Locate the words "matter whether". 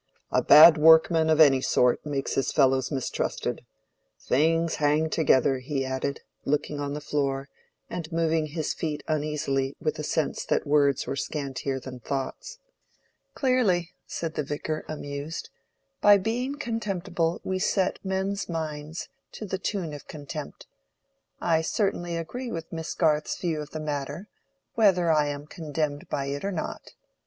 23.79-25.11